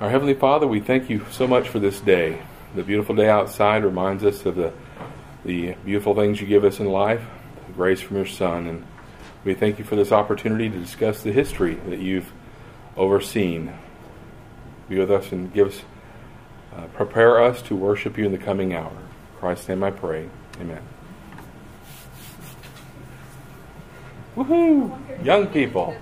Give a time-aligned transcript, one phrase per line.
[0.00, 2.42] Our Heavenly Father, we thank you so much for this day.
[2.74, 4.72] The beautiful day outside reminds us of the,
[5.44, 7.22] the beautiful things you give us in life,
[7.68, 8.66] the grace from your Son.
[8.66, 8.84] And
[9.44, 12.32] we thank you for this opportunity to discuss the history that you've
[12.96, 13.72] overseen.
[14.88, 15.82] Be with us and give us,
[16.74, 18.90] uh, prepare us to worship you in the coming hour.
[18.90, 20.28] In Christ's name I pray.
[20.60, 20.82] Amen.
[24.34, 25.24] Woohoo!
[25.24, 25.96] Young people.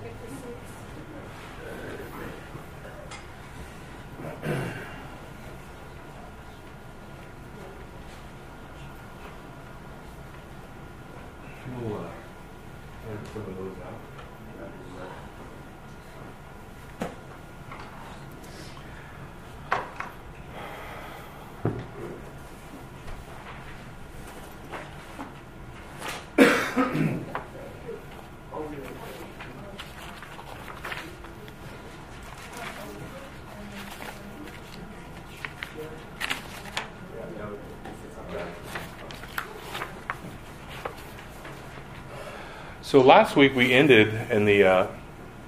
[42.93, 44.87] So last week we ended in the uh,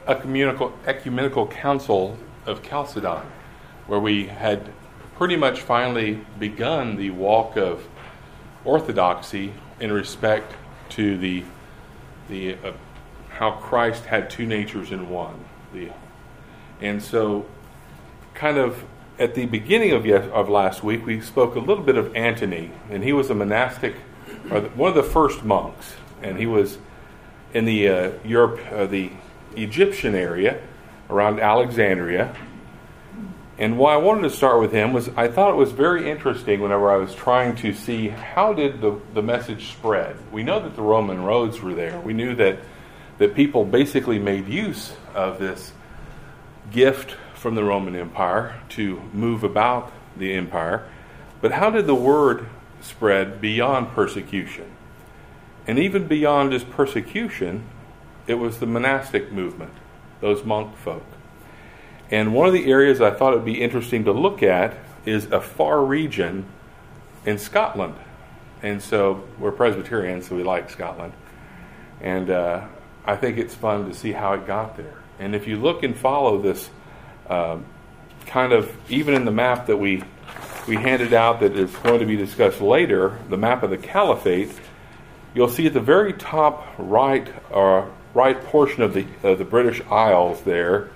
[0.08, 3.22] ecumenical, ecumenical council of Chalcedon,
[3.86, 4.72] where we had
[5.16, 7.88] pretty much finally begun the walk of
[8.64, 10.56] orthodoxy in respect
[10.90, 11.44] to the
[12.30, 12.72] the uh,
[13.30, 15.46] how Christ had two natures in one.
[15.72, 15.92] The
[16.82, 17.46] and so,
[18.34, 18.84] kind of
[19.20, 22.72] at the beginning of yes, of last week, we spoke a little bit of Antony,
[22.90, 23.98] and he was a monastic,
[24.50, 25.94] or one of the first monks,
[26.24, 26.80] and he was
[27.54, 29.12] in the uh, Europe, uh, the
[29.56, 30.62] Egyptian area
[31.10, 32.36] around Alexandria.
[33.58, 36.60] And why I wanted to start with him was I thought it was very interesting
[36.60, 40.18] whenever I was trying to see how did the, the message spread.
[40.32, 41.98] We know that the Roman roads were there.
[42.02, 42.60] We knew that,
[43.18, 45.72] that people basically made use of this
[46.72, 50.86] gift from the Roman Empire to move about the empire.
[51.40, 52.48] But how did the word
[52.82, 54.66] spread beyond persecution?
[55.68, 57.64] And even beyond his persecution,
[58.28, 59.74] it was the monastic movement,
[60.22, 61.06] those monk folk.
[62.12, 65.26] And one of the areas I thought it would be interesting to look at is
[65.32, 66.46] a far region
[67.26, 67.96] in Scotland.
[68.62, 71.14] And so we're Presbyterians, so we like Scotland.
[72.02, 72.68] And uh,
[73.06, 74.96] I think it's fun to see how it got there.
[75.20, 76.70] And if you look and follow this
[77.30, 77.58] uh,
[78.26, 80.04] kind of, even in the map that we,
[80.68, 84.52] we handed out that is going to be discussed later, the map of the caliphate,
[85.36, 89.46] you'll see at the very top right or uh, right portion of the of the
[89.46, 90.90] British Isles there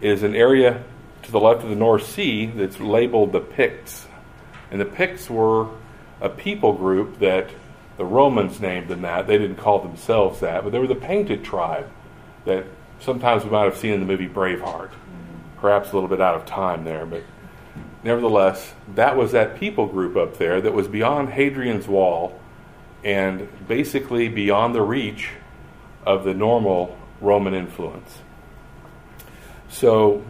[0.00, 0.82] is an area
[1.22, 4.06] to the left of the North Sea that's labeled the Picts.
[4.70, 5.68] And the Picts were
[6.20, 7.50] a people group that
[7.96, 9.26] the Romans named them that.
[9.26, 11.88] They didn't call themselves that, but they were the painted tribe
[12.44, 12.64] that
[13.00, 14.90] sometimes we might have seen in the movie Braveheart.
[15.60, 17.24] Perhaps a little bit out of time there, but
[18.04, 22.38] nevertheless, that was that people group up there that was beyond Hadrian's Wall
[23.08, 25.30] and basically beyond the reach
[26.04, 28.18] of the normal Roman influence.
[29.70, 30.22] So,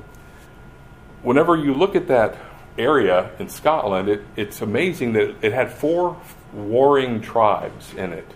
[1.22, 2.36] whenever you look at that
[2.78, 6.20] area in Scotland, it, it's amazing that it had four
[6.52, 8.30] warring tribes in it.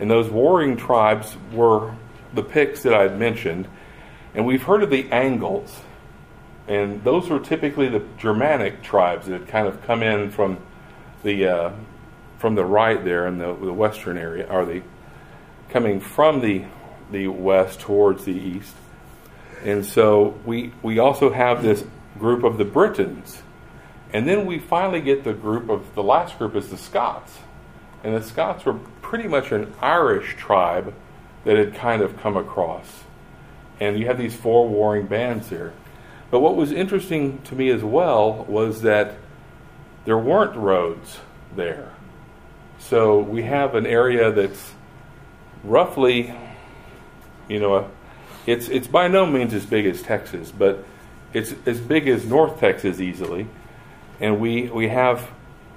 [0.00, 1.94] And those warring tribes were
[2.34, 3.68] the Picts that I had mentioned.
[4.34, 5.82] And we've heard of the Angles.
[6.66, 10.58] And those were typically the Germanic tribes that had kind of come in from
[11.22, 11.70] the uh,
[12.38, 14.82] from the right there in the, the western area, or the
[15.70, 16.64] coming from the
[17.10, 18.74] the west towards the east.
[19.64, 21.84] And so we we also have this
[22.18, 23.42] group of the Britons.
[24.12, 27.38] And then we finally get the group of the last group is the Scots.
[28.02, 30.94] And the Scots were pretty much an Irish tribe
[31.44, 33.04] that had kind of come across.
[33.80, 35.72] And you have these four warring bands there.
[36.30, 39.14] But what was interesting to me as well was that
[40.04, 41.20] there weren't roads
[41.54, 41.92] there.
[42.78, 44.72] So we have an area that's
[45.64, 46.34] roughly,
[47.48, 47.90] you know,
[48.46, 50.84] it's it's by no means as big as Texas, but
[51.32, 53.46] it's as big as North Texas easily,
[54.20, 55.28] and we we have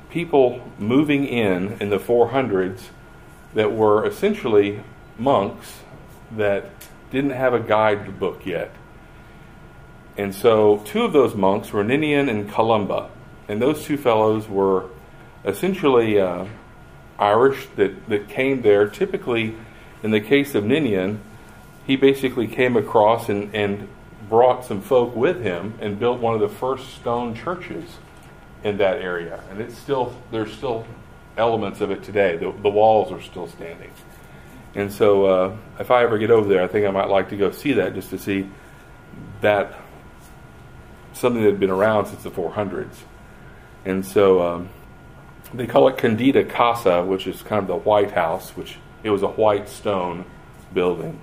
[0.10, 2.82] people moving in in the 400s
[3.54, 4.82] that were essentially
[5.18, 5.80] monks
[6.32, 6.70] that
[7.12, 8.72] didn't have a guidebook yet.
[10.18, 13.10] And so two of those monks were Ninian and Columba,
[13.48, 14.86] and those two fellows were
[15.44, 16.46] essentially uh,
[17.22, 18.88] Irish that, that came there.
[18.88, 19.56] Typically,
[20.04, 21.22] in the case of Ninian,
[21.86, 23.88] he basically came across and, and
[24.28, 27.98] brought some folk with him and built one of the first stone churches
[28.64, 29.44] in that area.
[29.50, 30.86] And it's still there's still
[31.38, 32.38] elements of it today.
[32.38, 33.92] The, the walls are still standing.
[34.74, 37.38] And so, uh, if I ever get over there, I think I might like to
[37.38, 38.50] go see that just to see
[39.42, 39.76] that
[41.14, 42.96] something that had been around since the 400s.
[43.86, 44.70] And so um,
[45.54, 49.24] they call it Candida Casa, which is kind of the White House, which it was
[49.24, 50.26] a white stone
[50.74, 51.20] building.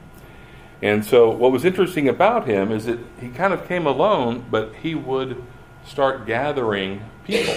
[0.83, 4.75] And so what was interesting about him is that he kind of came alone, but
[4.77, 5.43] he would
[5.85, 7.55] start gathering people,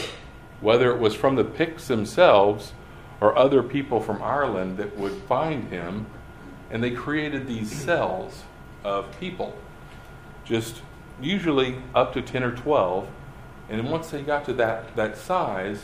[0.59, 2.73] whether it was from the Picts themselves
[3.19, 6.07] or other people from Ireland that would find him,
[6.71, 8.43] and they created these cells
[8.83, 9.55] of people,
[10.43, 10.81] just
[11.21, 13.07] usually up to 10 or 12.
[13.69, 15.83] And once they got to that, that size,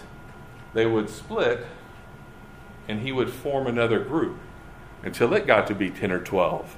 [0.74, 1.66] they would split
[2.88, 4.38] and he would form another group
[5.04, 6.78] until it got to be 10 or 12.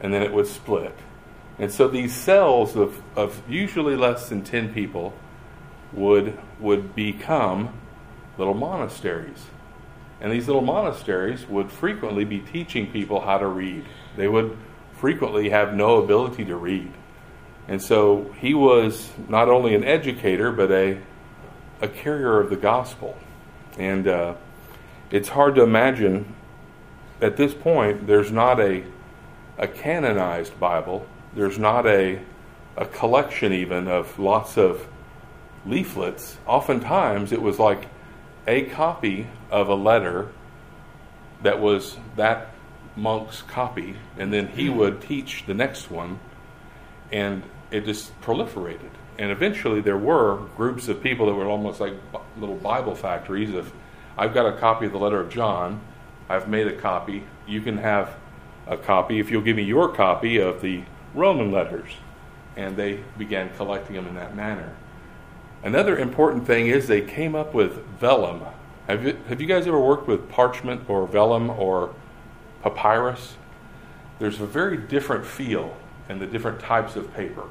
[0.00, 0.96] And then it would split.
[1.58, 5.14] And so these cells of, of usually less than 10 people
[5.92, 7.78] would, would become
[8.38, 9.46] little monasteries.
[10.20, 13.84] And these little monasteries would frequently be teaching people how to read.
[14.16, 14.56] They would
[14.94, 16.92] frequently have no ability to read.
[17.68, 20.98] And so he was not only an educator, but a,
[21.84, 23.16] a carrier of the gospel.
[23.78, 24.34] And uh,
[25.10, 26.34] it's hard to imagine
[27.20, 28.84] at this point there's not a,
[29.58, 32.20] a canonized Bible, there's not a,
[32.76, 34.88] a collection even of lots of
[35.66, 36.38] leaflets.
[36.46, 37.86] Oftentimes it was like
[38.46, 40.32] a copy of a letter
[41.42, 42.50] that was that
[42.96, 46.18] monk's copy, and then he would teach the next one,
[47.12, 48.90] and it just proliferated.
[49.18, 51.94] And eventually, there were groups of people that were almost like
[52.38, 53.54] little Bible factories.
[53.54, 53.72] Of,
[54.18, 55.80] I've got a copy of the letter of John,
[56.28, 57.24] I've made a copy.
[57.46, 58.16] You can have
[58.66, 60.82] a copy if you'll give me your copy of the
[61.14, 61.90] Roman letters.
[62.56, 64.74] And they began collecting them in that manner.
[65.62, 68.42] Another important thing is they came up with vellum.
[68.86, 71.94] Have you, have you guys ever worked with parchment or vellum or
[72.62, 73.36] papyrus?
[74.18, 75.76] There's a very different feel
[76.08, 77.44] in the different types of paper.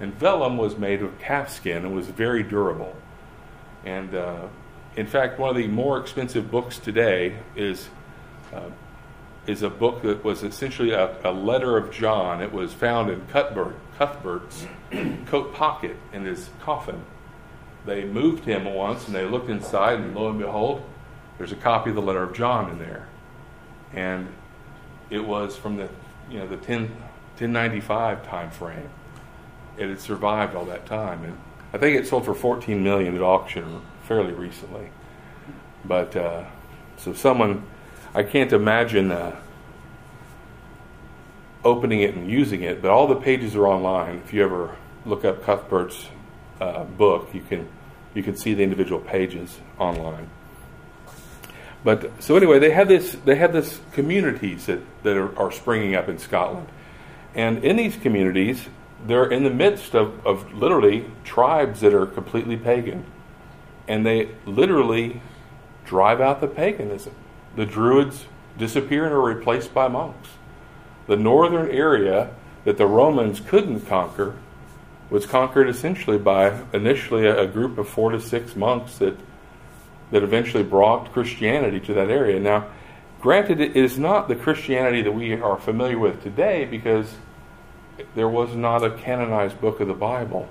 [0.00, 2.96] And vellum was made of calf skin and was very durable.
[3.84, 4.48] And uh,
[4.96, 7.88] in fact, one of the more expensive books today is
[8.52, 8.70] uh,
[9.46, 12.40] is a book that was essentially a, a, letter of John.
[12.40, 14.66] It was found in Cuthbert, Cuthbert's
[15.26, 17.02] coat pocket in his coffin.
[17.84, 20.84] They moved him once, and they looked inside, and lo and behold,
[21.38, 23.08] there's a copy of the letter of John in there,
[23.92, 24.28] and
[25.10, 25.88] it was from the
[26.30, 28.88] you know the 10, 1095 time frame
[29.76, 31.24] it had survived all that time.
[31.24, 31.38] And
[31.72, 34.90] I think it sold for 14 million at auction fairly recently.
[35.84, 36.44] But uh,
[36.96, 37.64] so someone,
[38.14, 39.36] I can't imagine uh,
[41.64, 42.82] opening it and using it.
[42.82, 44.16] But all the pages are online.
[44.24, 46.08] If you ever look up Cuthbert's
[46.60, 47.68] uh, book, you can
[48.14, 50.28] you can see the individual pages online.
[51.84, 55.96] But so anyway, they had this they had this communities that that are, are springing
[55.96, 56.68] up in Scotland,
[57.34, 58.68] and in these communities,
[59.06, 63.04] they're in the midst of, of literally tribes that are completely pagan.
[63.88, 65.20] And they literally
[65.84, 67.14] drive out the paganism.
[67.56, 68.26] The Druids
[68.56, 70.28] disappear and are replaced by monks.
[71.06, 72.30] The northern area
[72.64, 74.36] that the Romans couldn't conquer
[75.10, 79.18] was conquered essentially by initially a, a group of four to six monks that
[80.12, 82.38] that eventually brought Christianity to that area.
[82.38, 82.68] Now,
[83.20, 87.14] granted, it is not the Christianity that we are familiar with today because
[88.14, 90.48] there was not a canonized book of the Bible,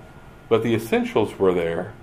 [0.49, 1.93] but the essentials were there.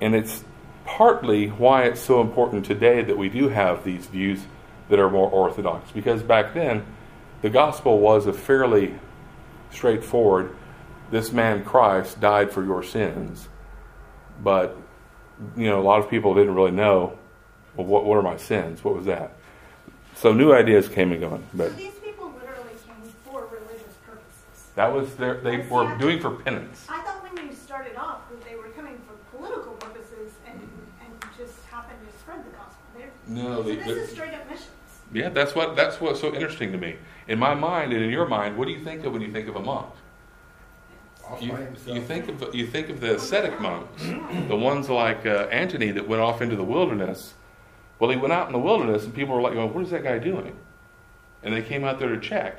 [0.00, 0.44] And it's
[0.84, 4.40] partly why it's so important today that we do have these views
[4.88, 6.84] that are more orthodox, because back then
[7.42, 8.94] the gospel was a fairly
[9.70, 10.54] straightforward
[11.10, 13.48] this man Christ died for your sins.
[14.42, 14.76] But
[15.56, 17.18] you know, a lot of people didn't really know
[17.76, 18.82] well what what are my sins?
[18.82, 19.36] What was that?
[20.14, 21.44] So new ideas came and gone.
[21.52, 21.72] But
[24.76, 26.86] that was their, they were doing for penance.
[26.88, 30.60] I thought when you started off that they were coming for political purposes and,
[31.02, 32.84] and just happened to spread the gospel.
[32.96, 34.70] They're, no, so they, this is straight up missions.
[35.12, 36.96] Yeah, that's what that's what's so interesting to me.
[37.28, 39.48] In my mind and in your mind, what do you think of when you think
[39.48, 39.88] of a monk?
[41.40, 41.56] You,
[41.86, 44.02] you think of you think of the ascetic monks,
[44.48, 47.34] the ones like uh, Antony that went off into the wilderness.
[47.98, 50.04] Well, he went out in the wilderness, and people were like, well, "What is that
[50.04, 50.56] guy doing?"
[51.42, 52.58] And they came out there to check.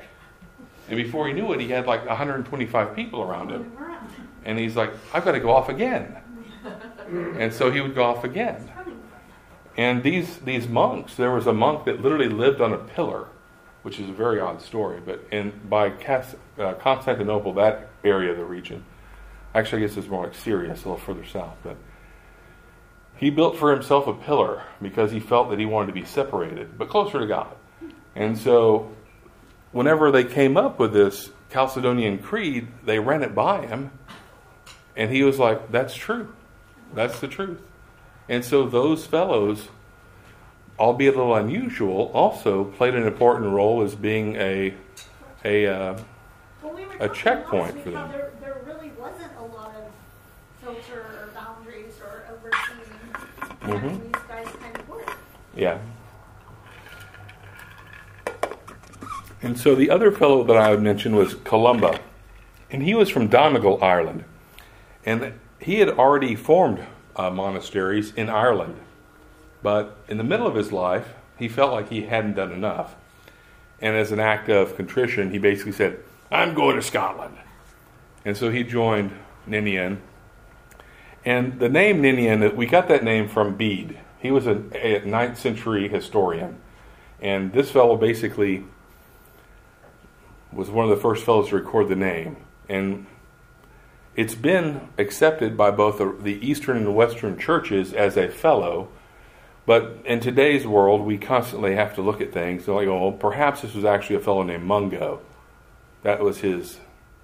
[0.88, 3.72] And before he knew it, he had like 125 people around him.
[4.44, 6.16] And he's like, I've got to go off again.
[7.10, 8.70] And so he would go off again.
[9.78, 13.28] And these, these monks, there was a monk that literally lived on a pillar,
[13.82, 18.44] which is a very odd story, but in, by uh, Constantinople, that area of the
[18.44, 18.84] region,
[19.54, 21.76] actually, I guess it's more like Syria, it's a little further south, but
[23.16, 26.76] he built for himself a pillar because he felt that he wanted to be separated,
[26.76, 27.54] but closer to God.
[28.14, 28.90] And so
[29.72, 33.90] whenever they came up with this Chalcedonian Creed, they ran it by him,
[34.96, 36.34] And he was like, That's true.
[36.94, 37.60] That's the truth.
[38.28, 39.68] And so those fellows,
[40.78, 44.74] albeit a little unusual, also played an important role as being a
[45.44, 45.98] a uh,
[46.62, 48.10] well, we a checkpoint for them.
[48.10, 49.84] There, there, really wasn't a lot of
[50.60, 52.78] filter or boundaries or overseeing.
[53.62, 54.02] Mm-hmm.
[54.02, 55.04] These guys kind of were.
[55.56, 55.78] Yeah.
[59.40, 62.00] And so the other fellow that I would mention was Columba.
[62.70, 64.24] And he was from Donegal, Ireland.
[65.04, 66.84] And he had already formed
[67.16, 68.76] uh, monasteries in Ireland.
[69.62, 72.94] But in the middle of his life, he felt like he hadn't done enough.
[73.80, 77.36] And as an act of contrition, he basically said, I'm going to Scotland.
[78.24, 79.12] And so he joined
[79.46, 80.00] Ninian.
[81.24, 83.98] And the name Ninian, we got that name from Bede.
[84.18, 86.58] He was a, a 9th century historian.
[87.20, 88.64] And this fellow basically
[90.52, 92.36] was one of the first fellows to record the name.
[92.68, 93.06] And
[94.16, 98.88] it's been accepted by both the Eastern and the Western churches as a fellow.
[99.66, 103.12] But in today's world, we constantly have to look at things and like, oh, well,
[103.12, 105.20] perhaps this was actually a fellow named Mungo.
[106.02, 106.78] That was his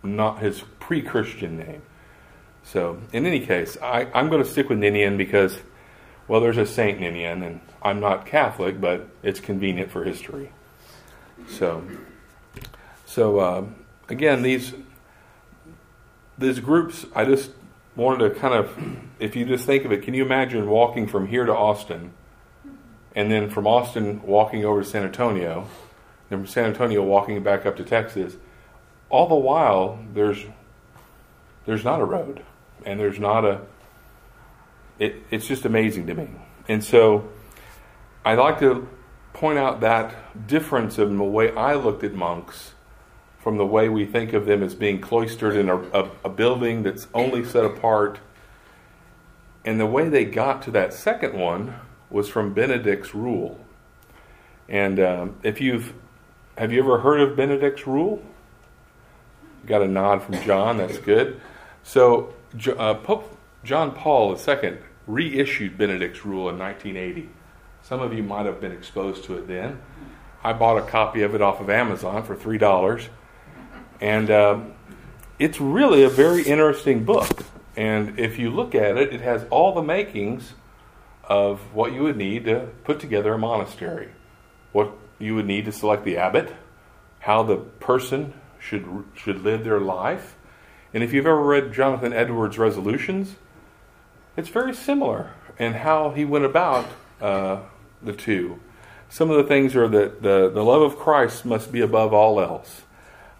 [0.04, 1.82] not his pre-Christian name.
[2.62, 5.58] So, in any case, I, I'm going to stick with Ninian because,
[6.28, 10.52] well, there's a Saint Ninian, and I'm not Catholic, but it's convenient for history.
[11.48, 11.82] So,
[13.14, 13.64] so uh,
[14.08, 14.74] again, these
[16.36, 17.52] these groups, I just
[17.94, 18.76] wanted to kind of,
[19.20, 22.12] if you just think of it, can you imagine walking from here to Austin,
[23.14, 25.68] and then from Austin walking over to San Antonio,
[26.28, 28.34] and from San Antonio walking back up to Texas?
[29.10, 30.44] All the while, there's
[31.66, 32.42] there's not a road,
[32.84, 33.60] and there's not a.
[34.98, 36.30] It, it's just amazing to me,
[36.66, 37.28] and so
[38.24, 38.88] I'd like to
[39.34, 42.73] point out that difference in the way I looked at monks
[43.44, 46.82] from the way we think of them as being cloistered in a, a, a building
[46.82, 48.18] that's only set apart.
[49.66, 51.74] And the way they got to that second one
[52.08, 53.60] was from Benedict's rule.
[54.66, 55.92] And um, if you've
[56.56, 58.22] have you ever heard of Benedict's rule?
[59.66, 60.78] got a nod from John.
[60.78, 61.40] That's good.
[61.82, 62.32] So
[62.78, 67.28] uh, Pope John Paul II reissued Benedict's rule in 1980.
[67.82, 69.80] Some of you might have been exposed to it then.
[70.42, 73.08] I bought a copy of it off of Amazon for three dollars.
[74.00, 74.74] And um,
[75.38, 77.44] it's really a very interesting book.
[77.76, 80.54] And if you look at it, it has all the makings
[81.24, 84.10] of what you would need to put together a monastery.
[84.72, 86.52] What you would need to select the abbot,
[87.20, 90.36] how the person should should live their life.
[90.92, 93.36] And if you've ever read Jonathan Edwards' resolutions,
[94.36, 96.86] it's very similar in how he went about
[97.20, 97.60] uh,
[98.02, 98.60] the two.
[99.08, 102.40] Some of the things are that the, the love of Christ must be above all
[102.40, 102.82] else.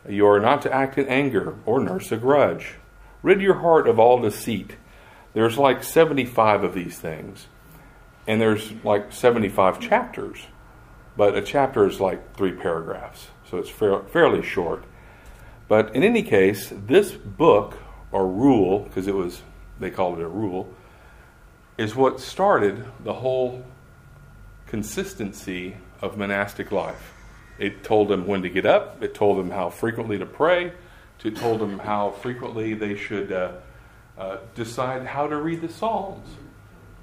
[0.09, 2.75] You are not to act in anger or nurse a grudge.
[3.23, 4.77] Rid your heart of all deceit.
[5.33, 7.47] There's like 75 of these things.
[8.27, 10.47] And there's like 75 chapters.
[11.17, 13.29] But a chapter is like three paragraphs.
[13.51, 14.85] So it's fairly short.
[15.69, 17.79] But in any case, this book
[18.13, 19.43] or rule, because it was,
[19.81, 20.73] they called it a rule,
[21.79, 23.65] is what started the whole
[24.67, 27.13] consistency of monastic life.
[27.59, 29.03] It told them when to get up.
[29.03, 30.73] It told them how frequently to pray.
[31.25, 33.53] It told them how frequently they should uh,
[34.19, 36.29] uh, decide how to read the Psalms.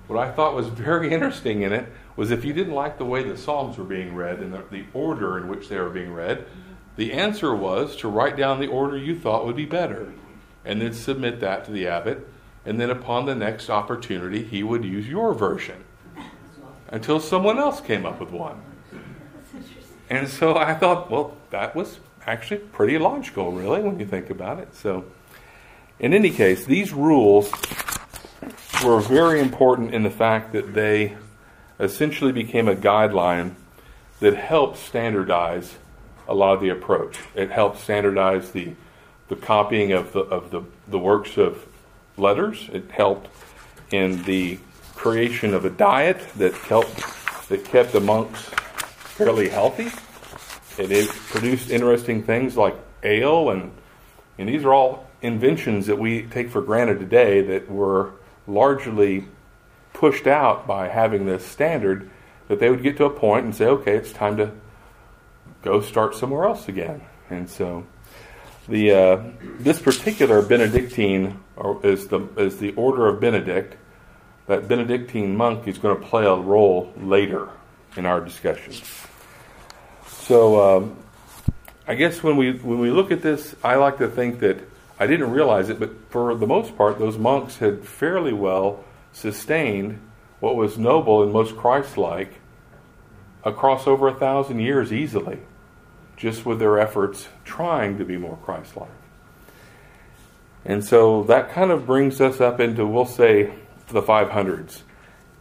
[0.06, 3.24] What I thought was very interesting in it was if you didn't like the way
[3.24, 6.46] the Psalms were being read and the, the order in which they were being read,
[6.98, 10.14] the answer was to write down the order you thought would be better
[10.64, 12.28] and then submit that to the abbot.
[12.64, 15.84] And then upon the next opportunity, he would use your version
[16.90, 18.62] until someone else came up with one.
[20.12, 24.60] And so I thought, well, that was actually pretty logical, really, when you think about
[24.60, 24.76] it.
[24.76, 25.06] So,
[26.00, 27.50] in any case, these rules
[28.84, 31.16] were very important in the fact that they
[31.80, 33.54] essentially became a guideline
[34.20, 35.78] that helped standardize
[36.28, 37.18] a lot of the approach.
[37.34, 38.76] It helped standardize the
[39.30, 41.66] the copying of the of the, the works of
[42.18, 42.70] letters.
[42.74, 43.30] It helped
[43.92, 44.60] in the
[44.94, 48.52] creation of a diet that helped that kept the monks
[49.26, 49.88] fairly healthy.
[50.78, 53.72] It produced interesting things like ale, and,
[54.38, 58.14] and these are all inventions that we take for granted today that were
[58.48, 59.26] largely
[59.94, 62.10] pushed out by having this standard
[62.48, 64.52] that they would get to a point and say, okay, it's time to
[65.62, 67.02] go start somewhere else again.
[67.30, 67.86] And so
[68.68, 69.24] the uh,
[69.60, 71.40] this particular Benedictine
[71.84, 73.78] is the is the order of Benedict.
[74.48, 77.50] That Benedictine monk is going to play a role later
[77.96, 78.74] in our discussion.
[80.22, 80.98] So um,
[81.88, 84.60] I guess when we when we look at this, I like to think that
[85.00, 90.00] I didn't realize it, but for the most part, those monks had fairly well sustained
[90.40, 92.40] what was noble and most Christ like
[93.44, 95.40] across over a thousand years easily,
[96.18, 98.90] just with their efforts trying to be more Christ like.
[100.64, 103.54] And so that kind of brings us up into, we'll say,
[103.88, 104.82] the 500s.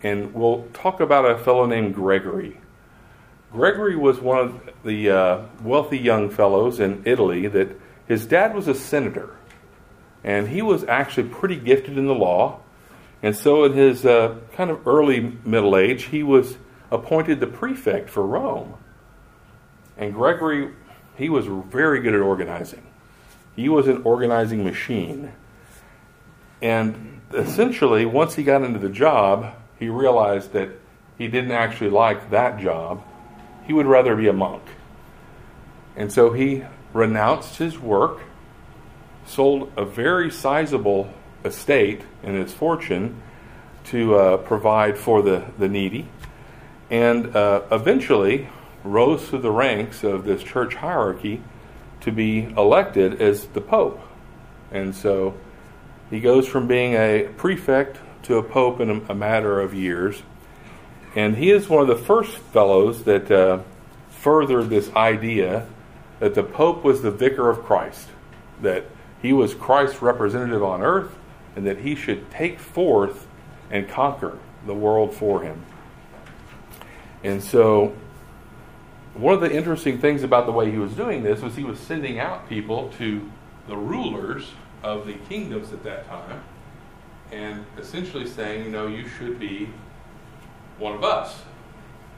[0.03, 2.60] And we'll talk about a fellow named Gregory.
[3.53, 8.69] Gregory was one of the uh, wealthy young fellows in Italy that his dad was
[8.69, 9.37] a senator.
[10.23, 12.61] And he was actually pretty gifted in the law.
[13.23, 16.57] And so, in his uh, kind of early middle age, he was
[16.91, 18.75] appointed the prefect for Rome.
[19.97, 20.73] And Gregory,
[21.17, 22.83] he was very good at organizing.
[23.57, 25.33] He was an organizing machine.
[26.63, 30.71] And essentially, once he got into the job, he realized that
[31.19, 33.03] he didn't actually like that job.
[33.71, 34.65] He would rather be a monk.
[35.95, 38.19] And so he renounced his work,
[39.25, 43.23] sold a very sizable estate and his fortune
[43.85, 46.09] to uh, provide for the, the needy,
[46.91, 48.49] and uh, eventually
[48.83, 51.41] rose through the ranks of this church hierarchy
[52.01, 54.01] to be elected as the Pope.
[54.73, 55.39] And so
[56.11, 60.25] he goes from being a prefect to a Pope in a, a matter of years.
[61.15, 63.61] And he is one of the first fellows that uh,
[64.11, 65.67] furthered this idea
[66.21, 68.09] that the Pope was the vicar of Christ,
[68.61, 68.85] that
[69.21, 71.17] he was Christ's representative on earth,
[71.57, 73.27] and that he should take forth
[73.71, 75.65] and conquer the world for him.
[77.25, 77.95] And so
[79.15, 81.79] one of the interesting things about the way he was doing this was he was
[81.79, 83.31] sending out people to
[83.67, 84.53] the rulers
[84.83, 86.43] of the kingdoms at that time
[87.33, 89.69] and essentially saying, you know, you should be
[90.81, 91.43] one of us.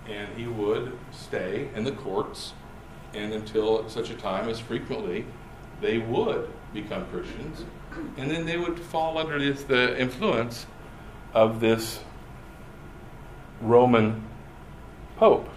[0.09, 2.55] And he would stay in the courts
[3.15, 5.27] and until such a time as frequently
[5.81, 7.65] they would become Christians.
[8.17, 10.67] And then they would fall under this, the influence
[11.35, 12.01] of this
[13.61, 14.25] Roman
[15.17, 15.49] Pope.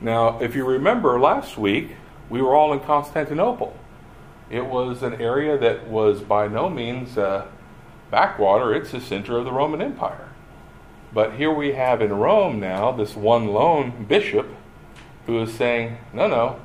[0.00, 1.96] Now, if you remember last week,
[2.28, 3.76] we were all in Constantinople.
[4.50, 7.46] It was an area that was by no means uh,
[8.10, 10.31] backwater, it's the center of the Roman Empire.
[11.14, 14.48] But here we have in Rome now this one lone bishop
[15.26, 16.60] who is saying, No, no,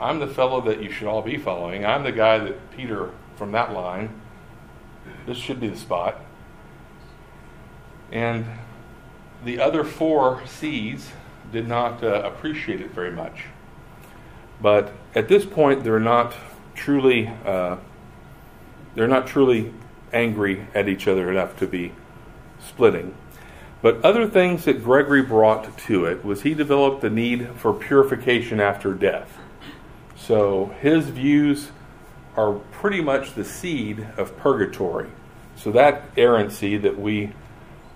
[0.00, 1.84] I'm the fellow that you should all be following.
[1.84, 4.20] I'm the guy that Peter from that line.
[5.26, 6.20] This should be the spot.
[8.12, 8.44] And
[9.44, 11.10] the other four sees
[11.52, 13.44] did not uh, appreciate it very much.
[14.60, 16.34] But at this point, they're not
[16.74, 17.76] truly uh,
[18.94, 19.72] they're not truly
[20.12, 21.92] angry at each other enough to be
[22.58, 23.14] splitting.
[23.82, 28.60] But other things that Gregory brought to it was he developed the need for purification
[28.60, 29.38] after death.
[30.16, 31.70] So his views
[32.36, 35.08] are pretty much the seed of purgatory.
[35.56, 37.32] So that errancy that we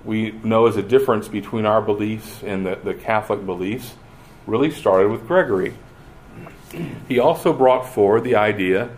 [0.05, 3.95] we know as a difference between our beliefs and the, the Catholic beliefs
[4.47, 5.75] really started with Gregory.
[7.09, 8.91] He also brought forward the idea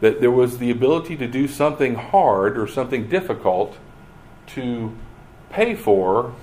[0.00, 3.76] that there was the ability to do something hard or something difficult
[4.46, 4.92] to
[5.50, 6.34] pay for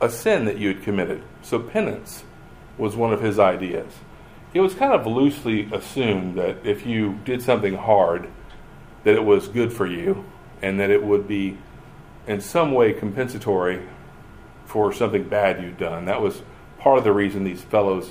[0.00, 1.22] a sin that you had committed.
[1.42, 2.24] So penance
[2.78, 3.92] was one of his ideas.
[4.52, 8.28] It was kind of loosely assumed that if you did something hard,
[9.04, 10.24] that it was good for you
[10.62, 11.56] and that it would be
[12.26, 13.82] in some way compensatory
[14.66, 16.04] for something bad you'd done.
[16.04, 16.42] That was
[16.78, 18.10] part of the reason these fellows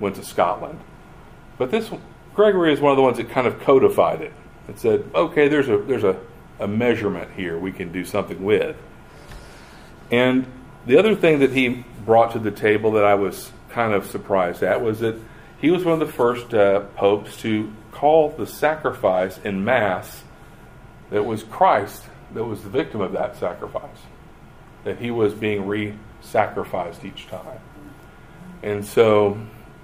[0.00, 0.80] went to Scotland.
[1.58, 1.90] But this
[2.34, 4.32] Gregory is one of the ones that kind of codified it
[4.68, 6.16] and said, okay, there's a there's a,
[6.60, 8.76] a measurement here we can do something with.
[10.10, 10.46] And
[10.86, 14.62] the other thing that he brought to the table that I was kind of surprised
[14.62, 15.16] at was that
[15.60, 20.22] he was one of the first uh, popes to call the sacrifice in Mass
[21.10, 23.98] that was Christ that was the victim of that sacrifice,
[24.84, 27.60] that he was being re sacrificed each time.
[28.62, 29.38] And so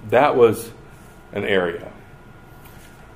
[0.09, 0.71] that was
[1.31, 1.91] an area.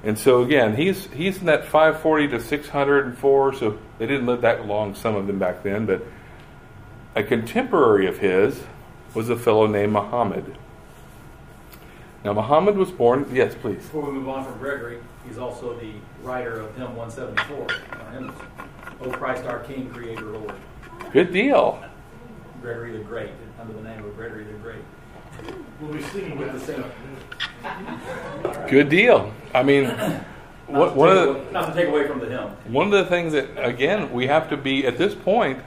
[0.03, 4.65] And so again, he's he's in that 540 to 604, so they didn't live that
[4.65, 6.03] long, some of them back then, but
[7.15, 8.63] a contemporary of his
[9.13, 10.57] was a fellow named Muhammad.
[12.23, 13.77] Now Muhammad was born yes, please.
[13.77, 17.67] Before we move on from Gregory, he's also the writer of hymn 174,
[19.01, 20.53] O Christ our King, Creator, Lord.
[21.11, 21.83] Good deal.
[22.61, 24.83] Gregory the Great, under the name of Gregory the Great.
[25.79, 26.83] We'll be singing with the same.
[28.69, 29.33] Good deal.
[29.53, 29.85] I mean,
[30.67, 32.49] what, one of the, not to take away from the hymn.
[32.71, 35.59] One of the things that again we have to be at this point.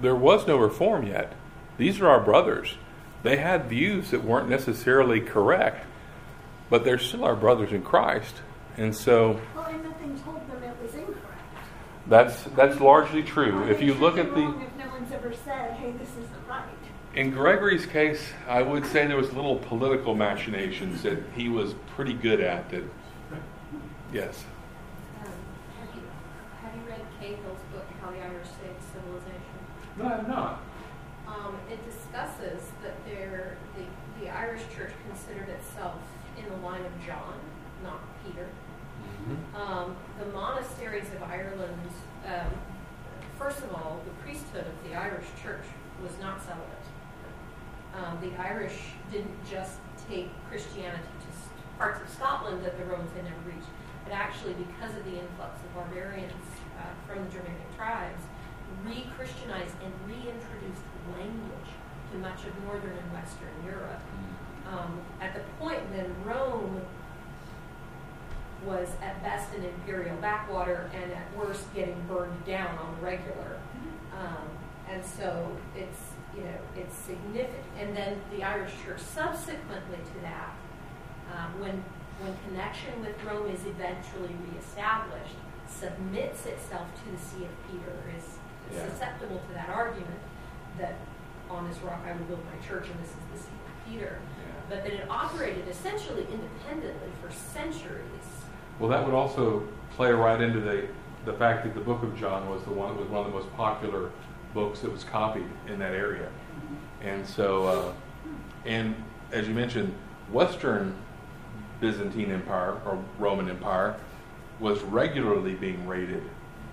[0.00, 1.34] There was no reform yet.
[1.76, 2.76] These are our brothers.
[3.22, 5.86] They had views that weren't necessarily correct,
[6.70, 8.36] but they're still our brothers in Christ.
[8.76, 9.40] And so.
[9.54, 11.16] Well, and nothing told them
[12.06, 13.64] That's that's largely true.
[13.64, 16.64] If you look at the if no one's ever said, "Hey, this isn't right."
[17.14, 22.14] In Gregory's case, I would say there was little political machinations that he was pretty
[22.14, 22.70] good at.
[22.70, 22.84] That,
[24.12, 24.44] yes.
[25.20, 25.32] Um,
[25.80, 26.02] have you
[26.62, 29.60] have you read Cahill's book, How the Irish Saved Civilization?
[29.96, 30.62] No, I have not.
[31.26, 33.84] Um, it discusses that there the
[34.20, 36.00] the Irish Church considered itself
[36.36, 37.34] in the line of John,
[37.82, 38.46] not Peter.
[38.46, 39.56] Mm-hmm.
[39.56, 41.88] Um, the monasteries of Ireland,
[42.26, 42.50] um,
[43.38, 45.64] first of all, the priesthood of the Irish Church
[46.02, 46.66] was not celibate.
[47.94, 48.78] Um, the Irish
[49.10, 51.30] didn't just take Christianity to
[51.80, 53.72] parts of Scotland that the Romans had never reached,
[54.04, 56.44] but actually, because of the influx of barbarians
[56.76, 58.20] uh, from the Germanic tribes,
[58.84, 60.84] re-Christianized and reintroduced
[61.16, 61.70] language
[62.12, 64.00] to much of northern and western Europe.
[64.00, 64.72] Mm.
[64.72, 66.80] Um, at the point when Rome
[68.64, 73.58] was at best an imperial backwater and at worst getting burned down on the regular.
[74.16, 74.48] Um,
[74.88, 76.00] and so it's
[76.36, 77.64] you know it's significant.
[77.78, 80.54] And then the Irish Church subsequently to that,
[81.32, 81.82] um, when
[82.20, 88.36] when connection with Rome is eventually reestablished, submits itself to the See of Peter, is
[88.74, 88.88] yeah.
[88.88, 90.20] susceptible to that argument
[90.78, 90.94] that
[91.50, 94.18] on this rock I will build my church and this is the seat of Peter.
[94.18, 94.52] Yeah.
[94.68, 98.40] But that it operated essentially independently for centuries
[98.80, 99.62] well, that would also
[99.94, 100.88] play right into the,
[101.26, 103.38] the fact that the book of John was the one that was one of the
[103.38, 104.10] most popular
[104.54, 106.28] books that was copied in that area.
[107.02, 107.92] And so, uh,
[108.64, 108.96] and
[109.32, 109.94] as you mentioned,
[110.32, 110.96] Western
[111.80, 113.96] Byzantine Empire or Roman Empire
[114.60, 116.22] was regularly being raided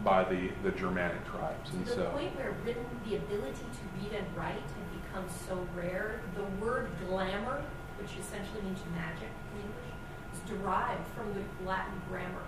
[0.03, 1.69] by the, the Germanic tribes.
[1.73, 5.25] And to the so, point where written, the ability to read and write had become
[5.47, 7.63] so rare, the word glamour,
[7.99, 9.93] which essentially means magic in English,
[10.33, 12.45] is derived from the Latin grammar.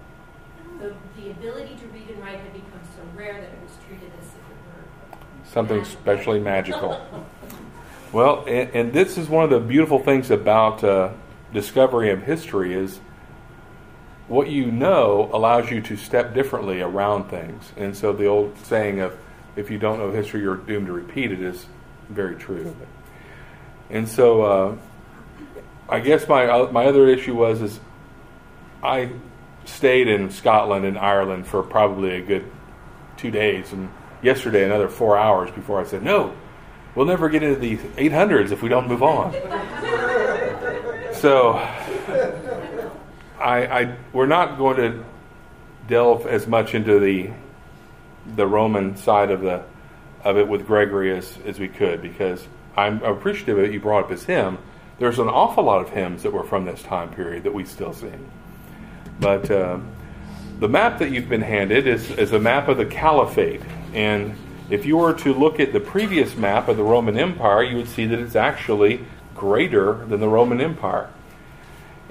[0.79, 4.11] The, the ability to read and write had become so rare that it was treated
[4.19, 5.99] as if it were something magical.
[5.99, 7.25] especially magical.
[8.11, 11.11] well, and, and, this is one of the beautiful things about uh,
[11.53, 12.99] discovery of history is
[14.29, 17.73] what you know allows you to step differently around things.
[17.75, 19.17] And so the old saying of
[19.55, 21.65] if you don't know history, you're doomed to repeat it is
[22.09, 22.75] very true.
[23.89, 24.77] And so uh,
[25.89, 27.79] I guess my uh, my other issue was is
[28.83, 29.11] I
[29.65, 32.49] stayed in Scotland and Ireland for probably a good
[33.17, 33.89] two days, and
[34.21, 36.33] yesterday another four hours before I said, no,
[36.95, 39.33] we'll never get into the 800s if we don't move on.
[41.13, 41.53] so
[43.39, 45.05] I, I, we're not going to
[45.87, 47.31] delve as much into the
[48.35, 49.63] the Roman side of the
[50.23, 54.11] of it with Gregory as, as we could because I'm appreciative that you brought up
[54.11, 54.57] his hymn.
[54.99, 57.93] There's an awful lot of hymns that were from this time period that we still
[57.93, 58.29] sing.
[59.19, 59.79] But uh,
[60.59, 63.61] the map that you've been handed is, is a map of the caliphate.
[63.93, 64.35] And
[64.69, 67.87] if you were to look at the previous map of the Roman Empire, you would
[67.87, 71.09] see that it's actually greater than the Roman Empire.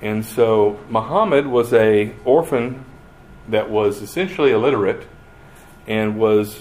[0.01, 2.85] And so Muhammad was a orphan
[3.49, 5.07] that was essentially illiterate
[5.87, 6.61] and was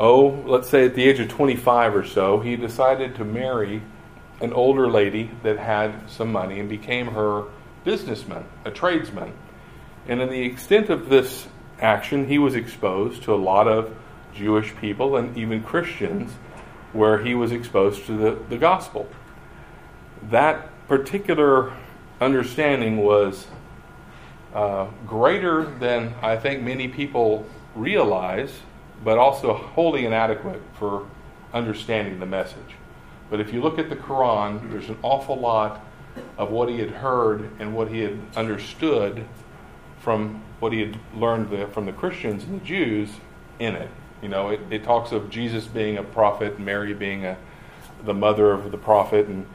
[0.00, 3.82] oh, let's say at the age of 25 or so, he decided to marry
[4.40, 7.44] an older lady that had some money and became her
[7.84, 9.30] businessman, a tradesman.
[10.08, 11.46] And in the extent of this
[11.78, 13.94] action, he was exposed to a lot of
[14.34, 16.32] Jewish people and even Christians
[16.94, 19.06] where he was exposed to the, the gospel.
[20.30, 21.72] That particular
[22.20, 23.46] understanding was
[24.52, 28.50] uh, greater than I think many people realize,
[29.04, 31.06] but also wholly inadequate for
[31.54, 32.74] understanding the message.
[33.30, 35.80] But if you look at the Quran, there's an awful lot
[36.36, 39.24] of what he had heard and what he had understood
[40.00, 43.10] from what he had learned the, from the Christians and the Jews
[43.60, 43.90] in it.
[44.20, 47.38] You know, it, it talks of Jesus being a prophet, Mary being a,
[48.04, 49.46] the mother of the prophet, and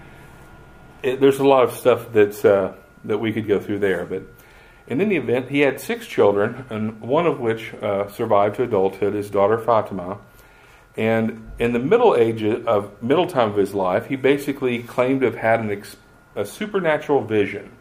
[1.05, 2.73] it, there's a lot of stuff that's uh,
[3.05, 4.05] that we could go through there.
[4.05, 4.23] But
[4.87, 9.13] in any event, he had six children, and one of which uh, survived to adulthood,
[9.13, 10.17] his daughter Fatima.
[10.97, 15.27] And in the middle age of middle time of his life, he basically claimed to
[15.27, 15.97] have had an ex-
[16.35, 17.71] a supernatural vision.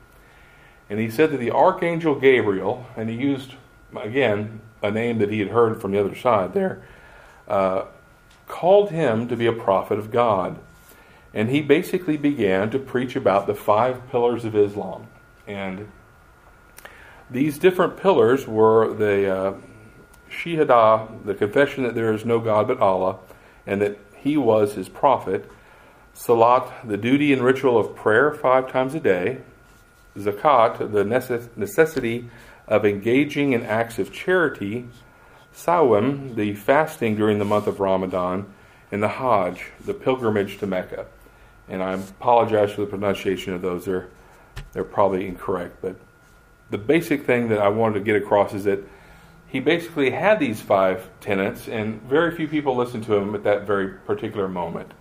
[0.90, 3.54] And he said that the archangel Gabriel, and he used,
[3.96, 6.82] again, a name that he had heard from the other side there,
[7.48, 7.84] uh,
[8.46, 10.58] called him to be a prophet of God.
[11.34, 15.08] And he basically began to preach about the five pillars of Islam.
[15.46, 15.90] And
[17.30, 19.54] these different pillars were the uh,
[21.24, 23.18] the confession that there is no God but Allah,
[23.66, 25.50] and that he was his prophet,
[26.12, 29.38] Salat, the duty and ritual of prayer five times a day.
[30.16, 31.04] Zakat, the
[31.56, 32.30] necessity
[32.68, 34.86] of engaging in acts of charity,
[35.54, 38.46] Sawim, the fasting during the month of Ramadan,
[38.92, 41.06] and the Hajj, the pilgrimage to Mecca.
[41.68, 43.84] And I apologize for the pronunciation of those.
[43.84, 44.08] They're,
[44.72, 45.78] they're probably incorrect.
[45.80, 45.96] But
[46.70, 48.80] the basic thing that I wanted to get across is that
[49.46, 53.66] he basically had these five tenets, and very few people listened to him at that
[53.66, 54.92] very particular moment.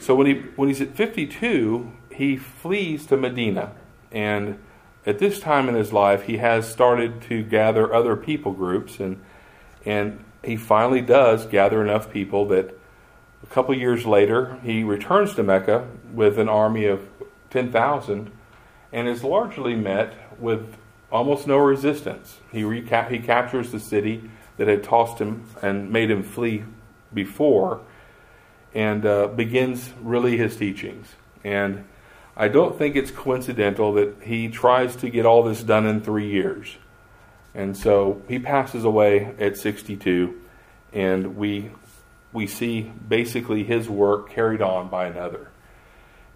[0.00, 3.72] So when, he, when he's at 52, he flees to Medina.
[4.10, 4.58] And
[5.04, 9.20] at this time in his life, he has started to gather other people groups, and,
[9.84, 12.77] and he finally does gather enough people that
[13.48, 17.08] a couple years later, he returns to Mecca with an army of
[17.50, 18.30] 10,000
[18.92, 20.76] and is largely met with
[21.10, 22.38] almost no resistance.
[22.52, 26.64] He, he captures the city that had tossed him and made him flee
[27.14, 27.80] before
[28.74, 31.06] and uh, begins really his teachings.
[31.42, 31.86] And
[32.36, 36.30] I don't think it's coincidental that he tries to get all this done in three
[36.30, 36.76] years.
[37.54, 40.38] And so he passes away at 62,
[40.92, 41.70] and we
[42.32, 45.48] we see basically his work carried on by another.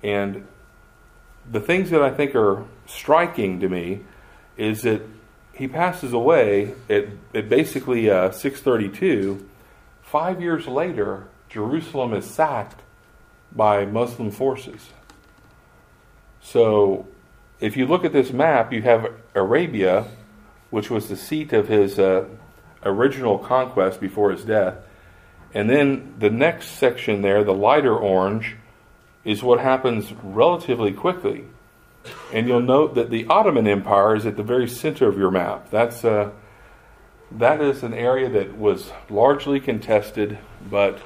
[0.02, 0.46] And
[1.50, 4.00] the things that I think are striking to me
[4.56, 5.02] is that
[5.54, 9.48] he passes away at, at basically uh, 632.
[10.02, 12.80] Five years later, Jerusalem is sacked
[13.54, 14.88] by Muslim forces.
[16.40, 17.06] So,
[17.60, 20.06] if you look at this map, you have Arabia,
[20.70, 22.26] which was the seat of his uh,
[22.82, 24.76] original conquest before his death,
[25.54, 28.56] and then the next section there, the lighter orange,
[29.24, 31.44] is what happens relatively quickly.
[32.32, 35.70] And you'll note that the Ottoman Empire is at the very center of your map.
[35.70, 36.30] That's uh,
[37.38, 40.38] that is an area that was largely contested,
[40.68, 41.00] but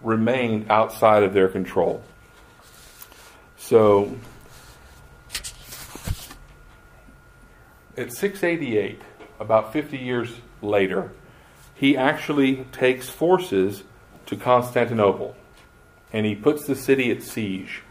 [0.00, 2.02] remained outside of their control.
[3.56, 4.16] So,
[7.96, 9.00] at 688,
[9.40, 11.12] about 50 years later,
[11.74, 13.84] he actually takes forces
[14.32, 15.36] to Constantinople,
[16.10, 17.82] and he puts the city at siege.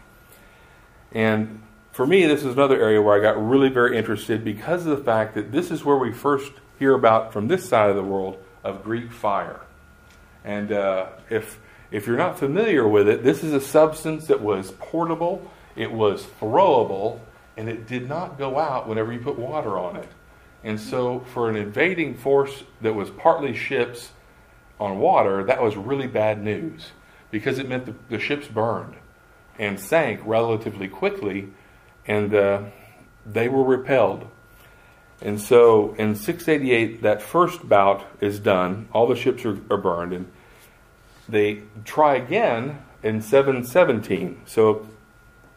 [1.12, 4.98] And for me, this is another area where I got really very interested because of
[4.98, 8.02] the fact that this is where we first hear about from this side of the
[8.02, 9.60] world of Greek fire.
[10.44, 11.60] And uh, if
[11.92, 16.26] if you're not familiar with it, this is a substance that was portable, it was
[16.40, 17.20] throwable,
[17.56, 20.08] and it did not go out whenever you put water on it.
[20.64, 24.10] And so, for an invading force that was partly ships
[24.82, 26.90] on water, that was really bad news
[27.30, 28.94] because it meant the, the ships burned
[29.58, 31.48] and sank relatively quickly,
[32.06, 32.62] and uh,
[33.24, 34.26] they were repelled.
[35.20, 38.88] And so in 688, that first bout is done.
[38.92, 40.32] All the ships are, are burned, and
[41.28, 44.42] they try again in 717.
[44.46, 44.86] So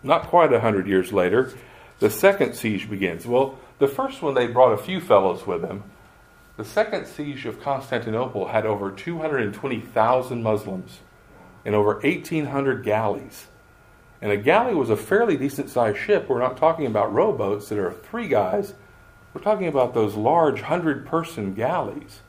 [0.04, 1.54] not quite a hundred years later,
[2.00, 3.26] the second siege begins.
[3.26, 5.84] Well, the first one they brought a few fellows with them,
[6.58, 11.00] the second siege of Constantinople had over 220,000 Muslims
[11.66, 13.48] and over 1,800 galleys.
[14.22, 16.30] And a galley was a fairly decent sized ship.
[16.30, 18.74] We're not talking about rowboats that are three guys.
[19.34, 22.22] We're talking about those large 100 person galleys.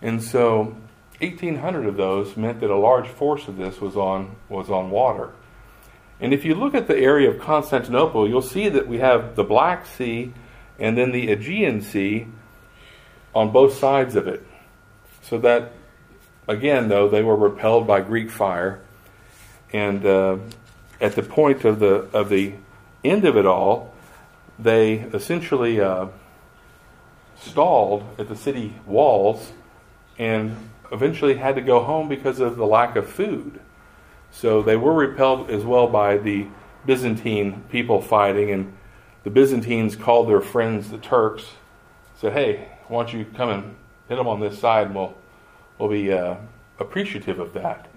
[0.00, 0.76] And so
[1.20, 5.32] 1,800 of those meant that a large force of this was on, was on water.
[6.20, 9.44] And if you look at the area of Constantinople, you'll see that we have the
[9.44, 10.32] Black Sea
[10.78, 12.26] and then the Aegean Sea
[13.36, 14.42] on both sides of it.
[15.20, 15.72] So that,
[16.48, 18.80] again, though, they were repelled by Greek fire.
[19.74, 20.38] And uh,
[21.02, 22.54] at the point of the, of the
[23.04, 23.92] end of it all,
[24.58, 26.06] they essentially uh,
[27.38, 29.52] stalled at the city walls
[30.18, 30.56] and
[30.90, 33.60] eventually had to go home because of the lack of food.
[34.30, 36.46] So they were repelled as well by the
[36.86, 38.72] Byzantine people fighting, and
[39.24, 41.50] the Byzantines called their friends the Turks,
[42.16, 43.76] said, Hey, why don't you come and
[44.08, 45.14] hit them on this side, and we'll
[45.78, 46.36] we'll be uh,
[46.78, 47.88] appreciative of that.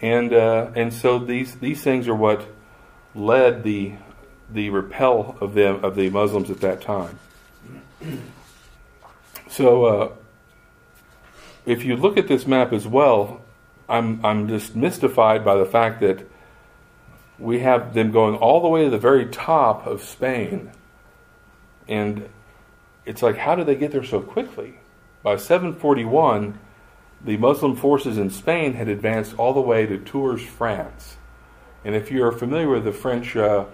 [0.00, 2.46] And uh, and so these these things are what
[3.14, 3.94] led the
[4.50, 7.18] the repel of them of the Muslims at that time.
[9.48, 10.12] So uh,
[11.64, 13.40] if you look at this map as well,
[13.88, 16.26] I'm I'm just mystified by the fact that
[17.38, 20.72] we have them going all the way to the very top of Spain,
[21.88, 22.28] and
[23.06, 24.74] it's like, how did they get there so quickly?
[25.22, 26.58] By 741,
[27.24, 31.16] the Muslim forces in Spain had advanced all the way to Tours, France.
[31.84, 33.66] And if you're familiar with the French uh,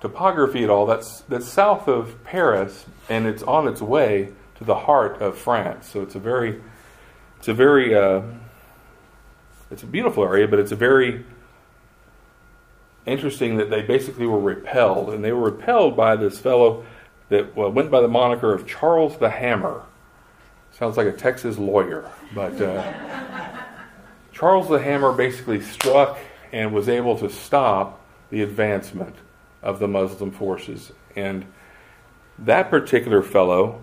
[0.00, 4.74] topography at all, that's, that's south of Paris, and it's on its way to the
[4.74, 5.88] heart of France.
[5.88, 6.60] So it's a very,
[7.38, 8.22] it's a very, uh,
[9.70, 11.24] it's a beautiful area, but it's a very
[13.06, 16.84] interesting that they basically were repelled, and they were repelled by this fellow
[17.30, 19.82] that went by the moniker of Charles the Hammer.
[20.72, 22.92] Sounds like a Texas lawyer, but uh,
[24.32, 26.18] Charles the Hammer basically struck
[26.52, 29.14] and was able to stop the advancement
[29.62, 30.92] of the Muslim forces.
[31.16, 31.46] And
[32.38, 33.82] that particular fellow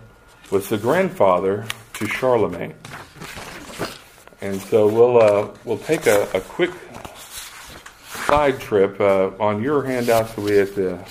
[0.50, 2.74] was the grandfather to Charlemagne.
[4.40, 6.70] And so we'll uh, we'll take a, a quick
[8.08, 11.02] side trip uh, on your handout so we have to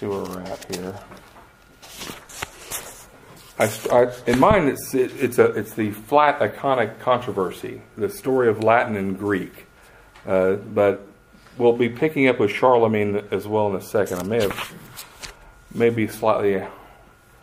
[0.00, 0.98] see where we're at here.
[3.58, 8.48] I, I, in mine, it's it, it's a it's the flat iconic controversy, the story
[8.48, 9.66] of Latin and Greek.
[10.26, 11.06] Uh, but
[11.58, 14.20] we'll be picking up with Charlemagne as well in a second.
[14.20, 14.74] I may have
[15.74, 16.66] maybe slightly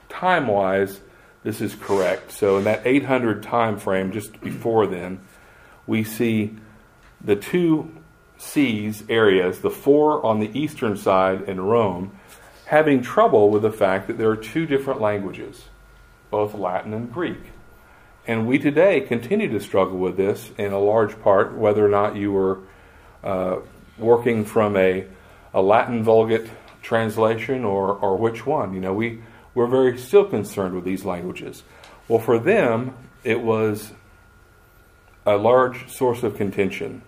[0.09, 0.99] time wise,
[1.43, 2.31] this is correct.
[2.31, 5.19] So in that 800 time frame, just before then,
[5.85, 6.55] we see
[7.23, 7.91] the two
[8.39, 12.16] sees areas, the four on the eastern side in Rome,
[12.67, 15.65] having trouble with the fact that there are two different languages,
[16.29, 17.39] both Latin and Greek.
[18.27, 22.17] And we today continue to struggle with this in a large part, whether or not
[22.17, 22.59] you were
[23.23, 23.59] uh,
[23.97, 25.05] working from a,
[25.53, 26.49] a Latin Vulgate
[26.81, 28.73] translation or, or which one.
[28.73, 29.21] You know, we,
[29.55, 31.63] we're very still concerned with these languages.
[32.09, 33.93] Well, for them, it was
[35.25, 37.01] a large source of contention.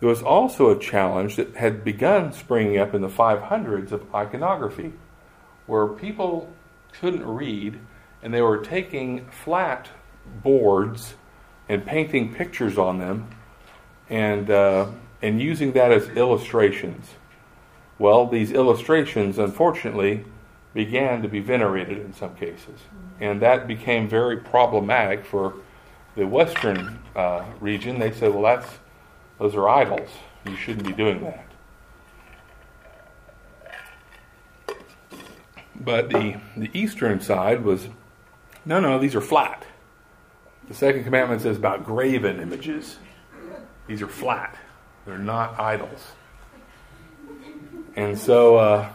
[0.00, 4.92] There was also a challenge that had begun springing up in the 500s of iconography,
[5.66, 6.52] where people
[7.00, 7.78] couldn't read
[8.22, 9.88] and they were taking flat
[10.42, 11.14] boards
[11.68, 13.28] and painting pictures on them
[14.08, 14.86] and, uh,
[15.22, 17.14] and using that as illustrations.
[17.98, 20.24] Well, these illustrations, unfortunately,
[20.74, 22.80] began to be venerated in some cases.
[23.20, 25.54] And that became very problematic for
[26.14, 27.98] the Western uh, region.
[27.98, 28.78] They said, well, that's
[29.38, 30.10] those are idols.
[30.46, 31.44] You shouldn't be doing that.
[35.80, 37.88] But the, the eastern side was
[38.64, 39.64] no, no, these are flat.
[40.68, 42.98] The second commandment says about graven images.
[43.86, 44.58] These are flat,
[45.06, 46.12] they're not idols.
[47.96, 48.92] And so uh,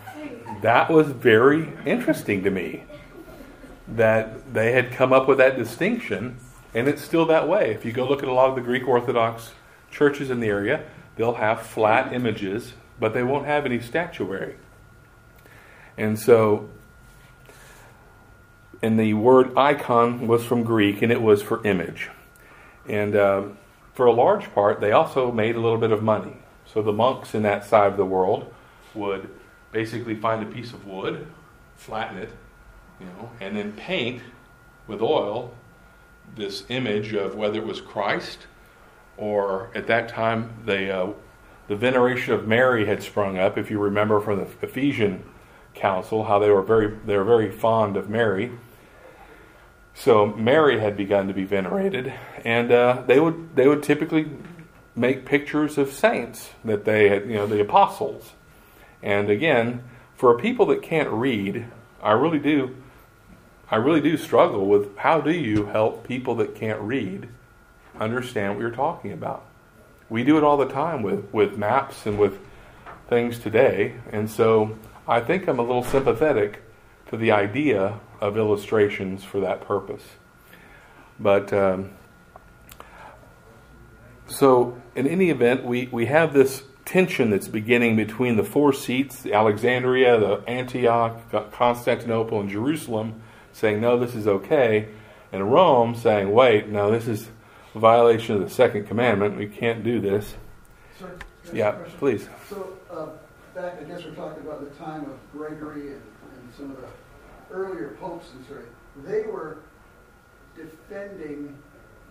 [0.62, 2.84] that was very interesting to me
[3.88, 6.38] that they had come up with that distinction,
[6.76, 7.72] and it's still that way.
[7.72, 9.52] If you go look at a lot of the Greek Orthodox
[9.94, 10.84] churches in the area,
[11.16, 14.56] they'll have flat images, but they won't have any statuary.
[15.98, 16.70] And so,
[18.82, 22.10] and the word icon was from Greek, and it was for image.
[22.90, 23.58] And um,
[23.94, 26.38] for a large part, they also made a little bit of money.
[26.66, 28.52] So the monks in that side of the world
[28.96, 29.30] would
[29.72, 31.28] basically find a piece of wood,
[31.76, 32.32] flatten it,
[33.00, 34.22] you know, and then paint
[34.88, 35.54] with oil
[36.36, 38.48] this image of whether it was Christ
[39.18, 41.14] or at that time the uh,
[41.68, 43.58] the veneration of Mary had sprung up.
[43.58, 45.24] If you remember from the Ephesian
[45.74, 48.52] council, how they were very they were very fond of Mary.
[49.96, 54.30] So Mary had begun to be venerated, and uh, they would they would typically
[54.96, 58.34] make pictures of saints that they had, you know, the apostles.
[59.02, 59.84] And again,
[60.16, 61.66] for people that can't read,
[62.02, 62.76] I really do
[63.70, 67.30] I really do struggle with how do you help people that can't read
[68.00, 69.46] understand what you're talking about.
[70.10, 72.40] We do it all the time with, with maps and with
[73.08, 74.78] things today, and so
[75.08, 76.62] I think I'm a little sympathetic
[77.10, 80.04] to the idea of illustrations for that purpose.
[81.20, 81.92] But um,
[84.28, 89.26] so, in any event, we, we have this tension that's beginning between the four seats
[89.26, 94.90] Alexandria, the Antioch, Constantinople, and Jerusalem saying, no, this is okay,
[95.32, 97.30] and Rome saying, wait, no, this is
[97.80, 99.38] violation of the second commandment.
[99.38, 100.36] We can't do this.
[101.00, 101.12] Sir,
[101.52, 102.28] yeah, please.
[102.50, 103.08] So, uh,
[103.56, 106.88] back, I guess we're talking about the time of Gregory and, and some of the
[107.52, 108.56] earlier popes and so
[109.04, 109.60] They were
[110.56, 111.56] defending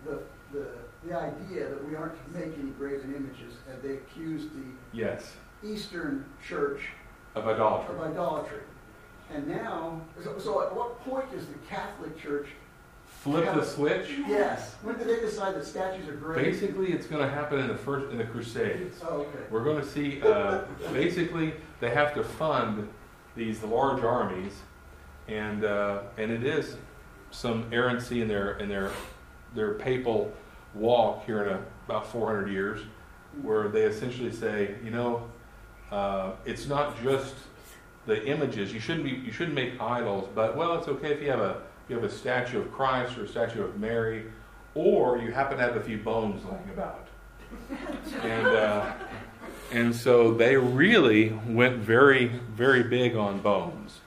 [0.04, 0.20] the,
[0.52, 0.66] the,
[1.04, 5.32] the idea that we aren't to make any graven images, and they accused the yes.
[5.64, 6.80] Eastern Church
[7.34, 7.94] of idolatry.
[7.94, 8.60] Of idolatry.
[9.32, 12.48] And now, so, so at what point is the Catholic Church
[13.22, 14.10] flip the switch?
[14.26, 14.74] Yes.
[14.82, 16.44] When did they decide that statues are great?
[16.44, 19.00] Basically, it's going to happen in the first in the Crusades.
[19.04, 19.38] Oh, okay.
[19.50, 20.20] We're going to see.
[20.22, 20.62] Uh,
[20.92, 22.88] basically, they have to fund
[23.36, 24.52] these large armies,
[25.28, 26.76] and uh, and it is
[27.30, 28.90] some errancy in their in their
[29.54, 30.32] their papal
[30.74, 32.80] walk here in a, about 400 years,
[33.42, 35.28] where they essentially say, you know,
[35.90, 37.34] uh, it's not just
[38.06, 38.72] the images.
[38.72, 41.62] You shouldn't be you shouldn't make idols, but well, it's okay if you have a
[41.92, 44.24] you have a statue of Christ or a statue of Mary,
[44.74, 47.06] or you happen to have a few bones laying about.
[48.22, 48.92] and, uh,
[49.70, 54.00] and so they really went very, very big on bones.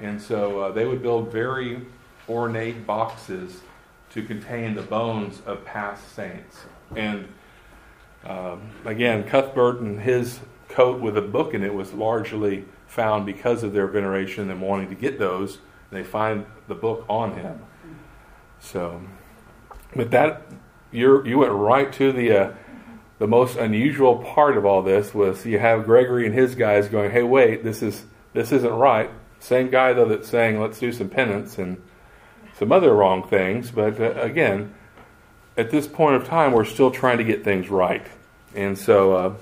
[0.00, 1.86] And so uh, they would build very
[2.28, 3.60] ornate boxes
[4.10, 6.62] to contain the bones of past saints.
[6.96, 7.28] And
[8.24, 13.62] um, again, Cuthbert and his coat with a book in it was largely found because
[13.62, 15.58] of their veneration and wanting to get those.
[15.90, 17.60] They find the book on him.
[18.60, 19.00] So,
[19.94, 20.42] but that
[20.92, 22.52] you you went right to the uh,
[23.18, 27.10] the most unusual part of all this was you have Gregory and his guys going,
[27.10, 29.10] "Hey, wait, this is this isn't right."
[29.40, 31.80] Same guy though that's saying, "Let's do some penance and
[32.58, 34.74] some other wrong things," but uh, again,
[35.56, 38.06] at this point of time, we're still trying to get things right,
[38.54, 39.34] and so uh,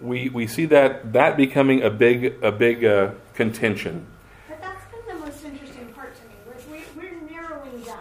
[0.00, 4.06] we we see that that becoming a big a big uh, contention.
[4.48, 6.34] But that's been the most interesting part to me.
[6.46, 7.98] Like we, we're narrowing down.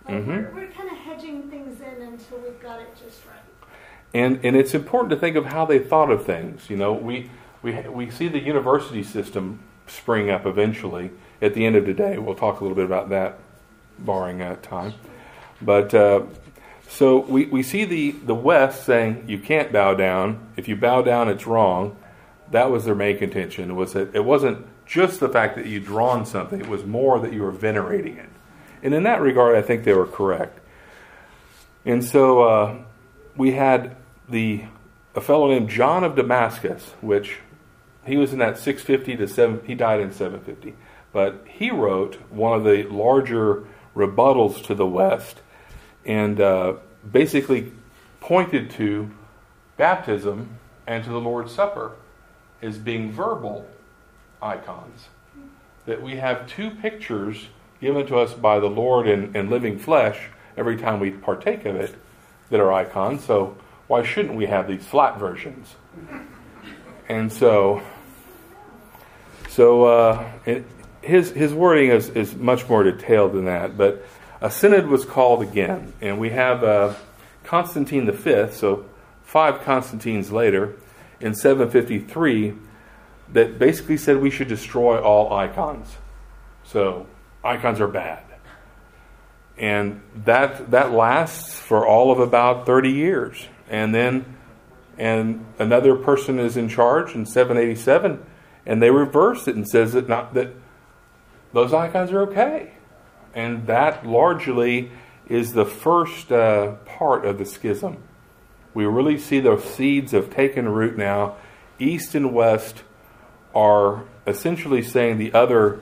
[0.11, 0.29] mm-hmm.
[0.29, 3.37] we're, we're kind of hedging things in until we've got it just right.
[4.13, 6.69] And and it's important to think of how they thought of things.
[6.69, 7.29] You know, we
[7.61, 11.11] we we see the university system spring up eventually.
[11.41, 13.39] At the end of the day, we'll talk a little bit about that,
[13.97, 14.93] barring uh, time.
[15.61, 16.23] But uh,
[16.87, 20.45] so we, we see the, the West saying you can't bow down.
[20.57, 21.95] If you bow down, it's wrong.
[22.51, 23.75] That was their main contention.
[23.75, 27.31] Was that it wasn't just the fact that you'd drawn something; it was more that
[27.31, 28.29] you were venerating it.
[28.83, 30.59] And in that regard, I think they were correct.
[31.85, 32.77] And so uh,
[33.35, 33.95] we had
[34.29, 34.65] the
[35.13, 37.39] a fellow named John of Damascus, which
[38.05, 39.61] he was in that 650 to 7.
[39.65, 40.75] He died in 750,
[41.11, 43.63] but he wrote one of the larger
[43.95, 45.41] rebuttals to the West
[46.05, 46.73] and uh,
[47.09, 47.71] basically
[48.21, 49.11] pointed to
[49.77, 50.57] baptism
[50.87, 51.91] and to the Lord's Supper
[52.61, 53.67] as being verbal
[54.41, 55.09] icons.
[55.85, 57.47] That we have two pictures
[57.81, 61.75] given to us by the Lord in, in living flesh every time we partake of
[61.75, 61.95] it
[62.49, 63.25] that are icons.
[63.25, 63.57] So
[63.87, 65.75] why shouldn't we have these flat versions?
[67.09, 67.81] And so,
[69.49, 70.63] so uh, it,
[71.01, 73.77] his his wording is, is much more detailed than that.
[73.77, 74.05] But
[74.39, 76.93] a synod was called again, and we have uh,
[77.43, 78.85] Constantine V, so
[79.23, 80.75] five Constantines later,
[81.19, 82.53] in 753,
[83.33, 85.97] that basically said we should destroy all icons.
[86.63, 87.07] So
[87.43, 88.23] icons are bad.
[89.57, 93.47] And that that lasts for all of about 30 years.
[93.69, 94.37] And then
[94.97, 98.23] and another person is in charge in 787
[98.65, 100.53] and they reverse it and says that not that
[101.53, 102.73] those icons are okay.
[103.33, 104.91] And that largely
[105.27, 108.03] is the first uh, part of the schism.
[108.73, 111.35] We really see the seeds have taken root now.
[111.79, 112.83] East and West
[113.53, 115.81] are essentially saying the other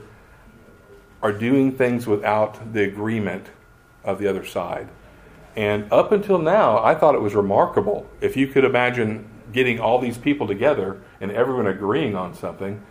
[1.22, 3.46] are doing things without the agreement
[4.04, 4.88] of the other side.
[5.56, 8.08] And up until now, I thought it was remarkable.
[8.20, 12.82] If you could imagine getting all these people together and everyone agreeing on something,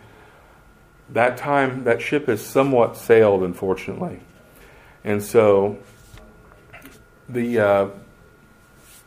[1.08, 4.20] that time, that ship has somewhat sailed, unfortunately.
[5.02, 5.78] And so
[7.28, 7.88] the uh,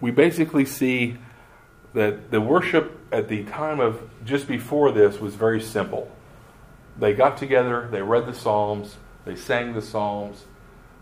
[0.02, 1.18] we basically see
[1.94, 6.12] that the worship at the time of just before this was very simple.
[7.00, 10.46] They got together, they read the Psalms, they sang the Psalms,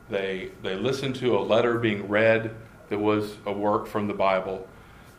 [0.09, 2.55] they they listened to a letter being read
[2.89, 4.67] that was a work from the Bible.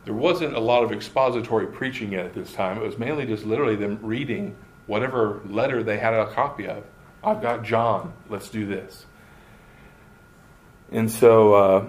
[0.05, 2.77] There wasn't a lot of expository preaching at this time.
[2.77, 6.83] It was mainly just literally them reading whatever letter they had a copy of.
[7.23, 9.05] I've got John, let's do this.
[10.91, 11.85] And so, uh,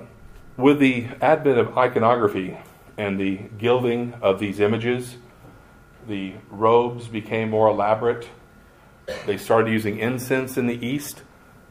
[0.56, 2.56] with the advent of iconography
[2.96, 5.16] and the gilding of these images,
[6.06, 8.28] the robes became more elaborate.
[9.26, 11.22] They started using incense in the East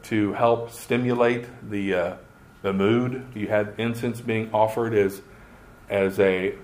[0.03, 2.15] to help stimulate the uh,
[2.61, 3.25] the mood.
[3.34, 5.21] You had incense being offered as
[5.89, 6.55] as a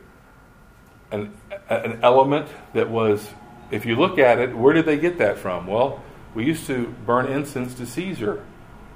[1.12, 1.34] an,
[1.70, 3.28] an element that was,
[3.72, 5.66] if you look at it, where did they get that from?
[5.66, 6.04] Well,
[6.36, 8.44] we used to burn incense to Caesar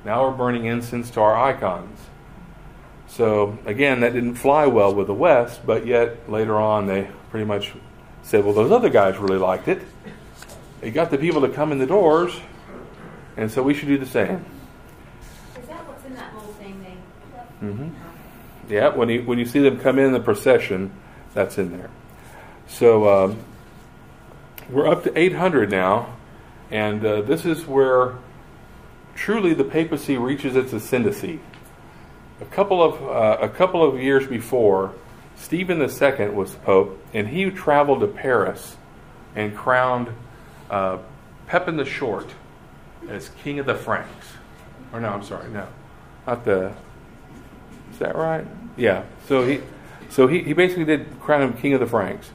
[0.05, 1.97] now we're burning incense to our icons.
[3.07, 7.45] So, again, that didn't fly well with the West, but yet later on they pretty
[7.45, 7.73] much
[8.21, 9.81] said, well, those other guys really liked it.
[10.83, 12.37] They got the people to come in the doors,
[13.37, 14.43] and so we should do the same.
[15.57, 17.65] Is that what's in that little thing they?
[17.65, 17.89] Mm-hmm.
[18.67, 20.91] Yeah, when you when you see them come in the procession,
[21.33, 21.89] that's in there.
[22.67, 23.39] So um,
[24.69, 26.17] we're up to 800 now,
[26.69, 28.15] and uh, this is where
[29.15, 31.39] truly the papacy reaches its ascendancy.
[32.41, 34.93] A couple of uh, a couple of years before,
[35.37, 38.75] Stephen II was pope, and he traveled to Paris
[39.33, 40.13] and crowned
[40.69, 40.97] uh,
[41.47, 42.27] Pepin the Short
[43.09, 44.27] as king of the Franks.
[44.91, 45.67] Or no, I'm sorry, no,
[46.27, 46.73] not the.
[47.91, 48.45] Is that right?
[48.77, 49.03] Yeah.
[49.27, 49.61] So he,
[50.09, 52.31] so he, he basically did crown him king of the Franks.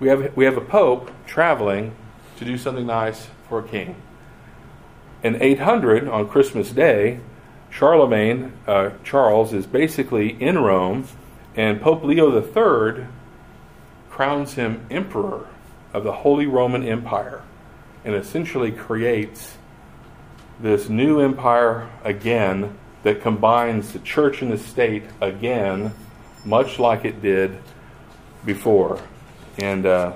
[0.00, 1.94] We have we have a pope traveling
[2.38, 3.96] to do something nice for a king.
[5.22, 7.20] In 800, on Christmas Day,
[7.70, 11.06] Charlemagne, uh, Charles, is basically in Rome,
[11.56, 13.06] and Pope Leo III
[14.10, 15.46] crowns him emperor
[15.92, 17.42] of the Holy Roman Empire
[18.06, 19.58] and essentially creates
[20.60, 25.92] this new empire again that combines the church and the state again,
[26.44, 27.58] much like it did
[28.44, 29.02] before.
[29.58, 30.12] And uh,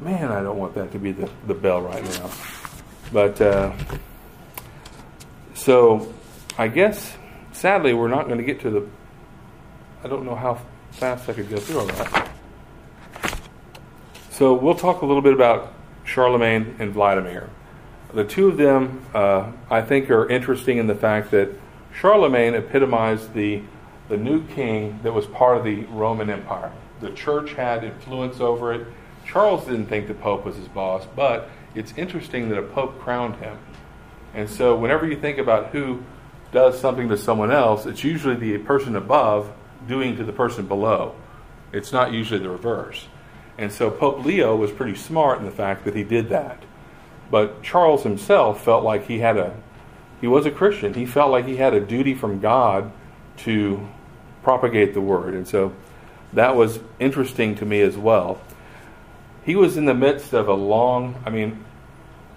[0.00, 2.30] man, I don't want that to be the, the bell right now.
[3.12, 3.72] But uh,
[5.52, 6.12] so
[6.56, 7.14] I guess
[7.52, 8.88] sadly we're not going to get to the.
[10.02, 10.60] I don't know how
[10.92, 12.30] fast I could go through all that.
[14.30, 15.74] So we'll talk a little bit about
[16.14, 17.50] Charlemagne and Vladimir.
[18.12, 21.48] The two of them, uh, I think, are interesting in the fact that
[21.92, 23.62] Charlemagne epitomized the,
[24.08, 26.70] the new king that was part of the Roman Empire.
[27.00, 28.86] The church had influence over it.
[29.26, 33.34] Charles didn't think the Pope was his boss, but it's interesting that a Pope crowned
[33.36, 33.58] him.
[34.34, 36.04] And so, whenever you think about who
[36.52, 39.52] does something to someone else, it's usually the person above
[39.88, 41.16] doing to the person below.
[41.72, 43.08] It's not usually the reverse.
[43.56, 46.62] And so Pope Leo was pretty smart in the fact that he did that.
[47.30, 49.54] But Charles himself felt like he had a
[50.20, 50.94] he was a Christian.
[50.94, 52.90] He felt like he had a duty from God
[53.38, 53.86] to
[54.42, 55.34] propagate the word.
[55.34, 55.74] And so
[56.32, 58.40] that was interesting to me as well.
[59.44, 61.64] He was in the midst of a long, I mean,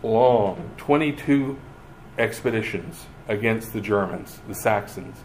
[0.04, 1.58] long 22
[2.18, 5.18] expeditions against the Germans, the Saxons.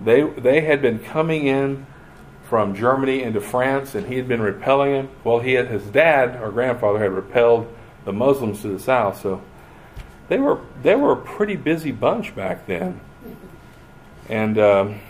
[0.00, 1.86] They they had been coming in
[2.48, 5.08] from Germany into France, and he had been repelling them.
[5.22, 7.70] Well, he had his dad or grandfather had repelled
[8.04, 9.42] the Muslims to the south, so
[10.28, 13.00] they were they were a pretty busy bunch back then,
[14.28, 15.00] and um,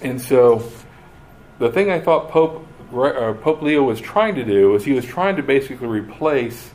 [0.00, 0.68] and so
[1.60, 5.04] the thing I thought Pope uh, Pope Leo was trying to do was he was
[5.04, 6.70] trying to basically replace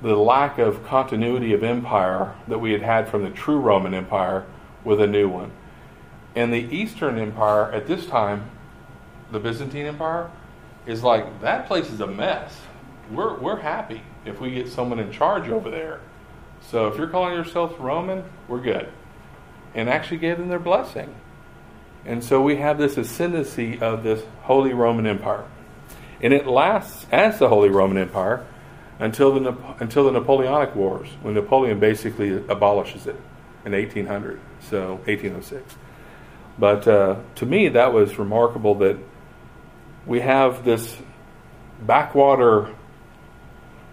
[0.00, 4.46] the lack of continuity of empire that we had had from the true Roman Empire
[4.84, 5.52] with a new one.
[6.34, 8.50] And the Eastern Empire at this time,
[9.30, 10.30] the Byzantine Empire,
[10.86, 12.58] is like that place is a mess.
[13.10, 16.00] We're we're happy if we get someone in charge over there.
[16.70, 18.88] So if you're calling yourself Roman, we're good.
[19.74, 21.14] And actually gave them their blessing.
[22.04, 25.44] And so we have this ascendancy of this Holy Roman Empire.
[26.20, 28.46] And it lasts as the Holy Roman Empire
[28.98, 33.16] until the, until the Napoleonic Wars, when Napoleon basically abolishes it
[33.64, 35.76] in 1800, so 1806.
[36.58, 38.98] But uh, to me, that was remarkable that
[40.06, 40.96] we have this
[41.80, 42.74] backwater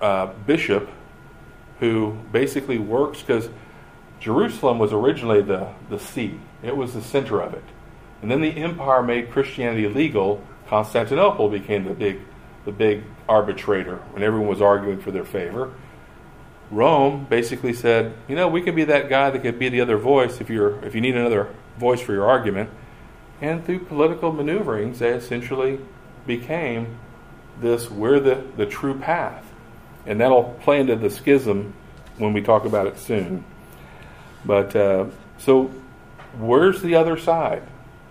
[0.02, 0.90] uh, bishop
[1.80, 3.50] who basically works because
[4.20, 7.64] Jerusalem was originally the, the seat, it was the center of it.
[8.22, 10.44] And then the empire made Christianity legal.
[10.68, 12.20] Constantinople became the big,
[12.66, 15.74] the big arbitrator when everyone was arguing for their favor.
[16.70, 19.98] Rome basically said, you know, we can be that guy that could be the other
[19.98, 21.50] voice if you're if you need another
[21.80, 22.70] voice for your argument.
[23.42, 25.80] And through political maneuverings, they essentially
[26.28, 27.00] became
[27.60, 29.46] this we're the, the true path.
[30.06, 31.74] And that'll play into the schism
[32.18, 33.44] when we talk about it soon.
[34.46, 35.06] But uh,
[35.38, 35.72] so,
[36.38, 37.64] where's the other side?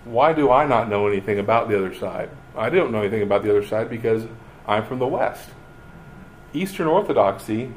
[0.05, 2.31] Why do I not know anything about the other side?
[2.57, 4.25] I don't know anything about the other side because
[4.67, 5.51] I'm from the West.
[6.53, 7.73] Eastern Orthodoxy,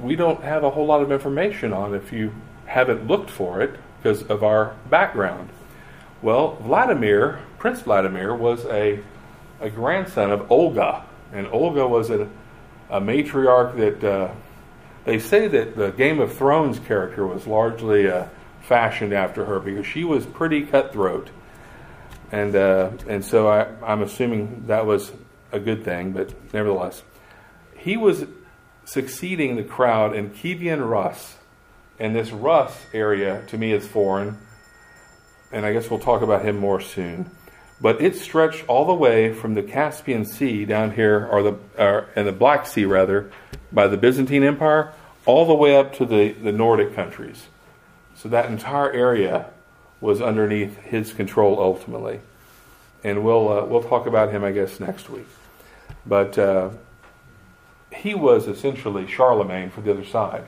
[0.00, 2.32] we don't have a whole lot of information on if you
[2.66, 5.48] haven't looked for it because of our background.
[6.22, 9.00] Well, Vladimir, Prince Vladimir, was a,
[9.60, 12.28] a grandson of Olga, and Olga was a,
[12.90, 14.32] a matriarch that uh,
[15.04, 18.26] they say that the Game of Thrones character was largely uh,
[18.62, 21.30] fashioned after her because she was pretty cutthroat,
[22.30, 25.12] and uh, and so I, I'm assuming that was
[25.52, 27.02] a good thing, but nevertheless,
[27.76, 28.24] he was
[28.84, 31.36] succeeding the crowd in Kievan Rus,
[32.02, 34.36] and this Rus area to me is foreign,
[35.52, 37.30] and I guess we'll talk about him more soon.
[37.80, 42.26] But it stretched all the way from the Caspian Sea down here, or the and
[42.26, 43.30] the Black Sea rather,
[43.70, 44.92] by the Byzantine Empire,
[45.26, 47.46] all the way up to the, the Nordic countries.
[48.16, 49.50] So that entire area
[50.00, 52.20] was underneath his control ultimately.
[53.04, 55.26] And we'll, uh, we'll talk about him, I guess, next week.
[56.04, 56.70] But uh,
[57.92, 60.44] he was essentially Charlemagne for the other side.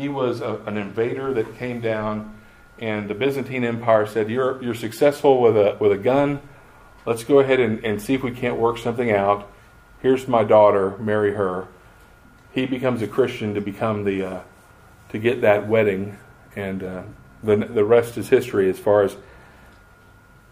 [0.00, 2.34] He was a, an invader that came down,
[2.78, 6.40] and the Byzantine Empire said, "You're you're successful with a with a gun.
[7.06, 9.50] Let's go ahead and, and see if we can't work something out.
[10.00, 11.68] Here's my daughter, marry her."
[12.52, 14.40] He becomes a Christian to become the uh,
[15.10, 16.18] to get that wedding
[16.56, 17.02] and uh,
[17.42, 19.16] the, the rest is history as far as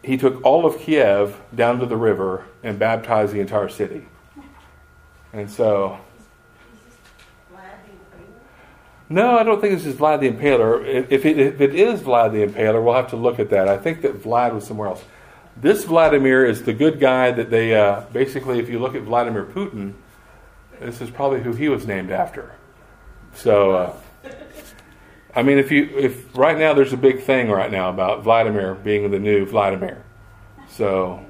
[0.03, 4.07] he took all of Kiev down to the river and baptized the entire city.
[5.33, 5.99] And so,
[9.11, 10.85] No, I don't think this is Vlad the Impaler.
[11.11, 13.67] If it, if it is Vlad the Impaler, we'll have to look at that.
[13.67, 15.03] I think that Vlad was somewhere else.
[15.57, 19.45] This Vladimir is the good guy that they uh, basically, if you look at Vladimir
[19.45, 19.95] Putin,
[20.79, 22.53] this is probably who he was named after.
[23.35, 23.97] So, uh,
[25.35, 28.75] I mean, if you if right now there's a big thing right now about Vladimir
[28.75, 30.05] being the new Vladimir.
[30.69, 31.25] So,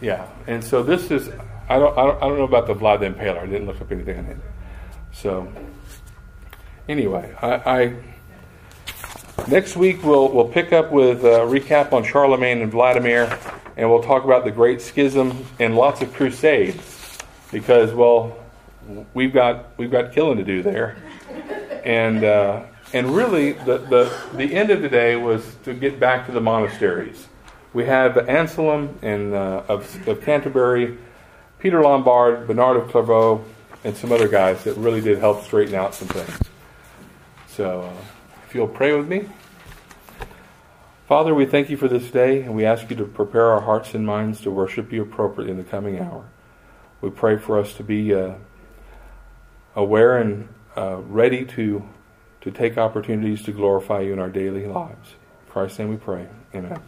[0.00, 1.28] yeah, and so this is
[1.68, 3.38] I don't I don't, I don't know about the Vlad the Impaler.
[3.38, 4.38] I didn't look up anything on it.
[5.14, 5.50] So,
[6.88, 7.48] anyway, I,
[7.82, 7.96] I
[9.48, 13.38] next week we'll we'll pick up with a recap on Charlemagne and Vladimir,
[13.76, 17.18] and we'll talk about the Great Schism and lots of crusades,
[17.52, 18.36] because well,
[19.14, 20.96] we've got we've got killing to do there,
[21.84, 26.26] and uh, and really the, the the end of the day was to get back
[26.26, 27.28] to the monasteries.
[27.72, 30.96] We have Anselm and uh, of, of Canterbury,
[31.58, 33.44] Peter Lombard, Bernard of Clairvaux,
[33.84, 36.38] and some other guys that really did help straighten out some things.
[37.46, 38.04] So, uh,
[38.46, 39.28] if you'll pray with me.
[41.06, 43.94] Father, we thank you for this day, and we ask you to prepare our hearts
[43.94, 46.24] and minds to worship you appropriately in the coming hour.
[47.02, 48.34] We pray for us to be uh,
[49.76, 51.86] aware and uh, ready to,
[52.40, 55.10] to take opportunities to glorify you in our daily lives.
[55.46, 56.26] In Christ's name we pray.
[56.54, 56.80] Amen.